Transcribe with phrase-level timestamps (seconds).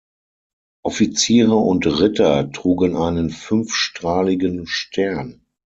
[0.83, 5.45] Offiziere und Ritter trugen einen fünfstrahligen Stern.